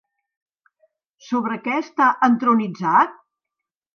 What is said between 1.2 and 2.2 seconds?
Sobre què està